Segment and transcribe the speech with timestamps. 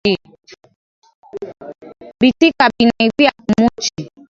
[2.19, 3.91] Bitika binaiviya ku muchi